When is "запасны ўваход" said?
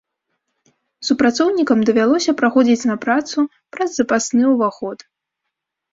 4.03-4.97